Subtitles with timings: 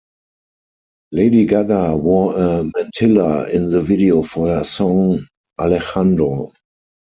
[1.11, 5.27] Lady Gaga wore a mantilla in the video for her song,
[5.59, 6.51] "Alejandro".